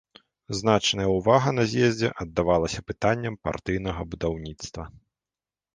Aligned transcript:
Значная 0.59 1.05
ўвага 1.17 1.49
на 1.59 1.63
з'ездзе 1.73 2.09
аддавалася 2.25 2.79
пытанням 2.89 3.33
партыйнага 3.45 4.01
будаўніцтва. 4.15 4.83